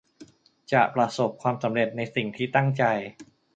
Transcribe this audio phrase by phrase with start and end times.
[0.73, 2.83] จะประสบความสำเร็จในสิ่งที่ตั้งใจ